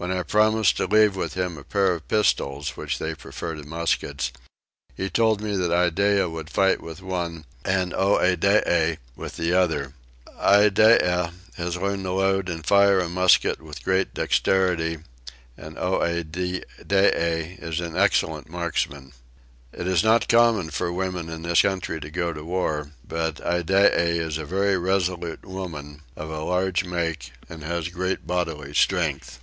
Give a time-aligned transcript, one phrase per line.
[0.00, 3.64] When I promised to leave with him a pair of pistols, which they prefer to
[3.66, 4.30] muskets,
[4.96, 9.94] he told me that Iddeah would fight with one and Oedidee with the other.
[10.40, 14.98] Iddeah has learnt to load and fire a musket with great dexterity
[15.56, 19.12] and Oedidee is an excellent marksman.
[19.72, 23.96] It is not common for women in this country to go to war, but Iddeah
[24.22, 29.40] is a very resolute woman, of a large make, and has great bodily strength.